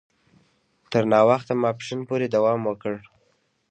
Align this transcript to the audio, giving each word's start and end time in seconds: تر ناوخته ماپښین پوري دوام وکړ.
تر 0.91 1.03
ناوخته 1.11 1.53
ماپښین 1.63 1.99
پوري 2.07 2.27
دوام 2.35 2.59
وکړ. 2.65 2.93